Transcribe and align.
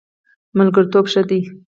ملګرتوب 0.57 1.05
ښه 1.11 1.21
دی. 1.29 1.39